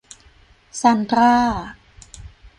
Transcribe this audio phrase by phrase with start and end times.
[0.79, 1.33] ซานดรา